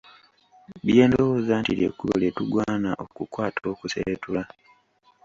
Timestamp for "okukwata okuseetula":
3.03-4.41